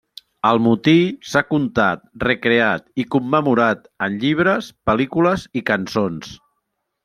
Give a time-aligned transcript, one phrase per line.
[0.51, 0.95] El motí
[1.31, 6.37] s'ha contat, recreat i commemorat en llibres, pel·lícules i cançons.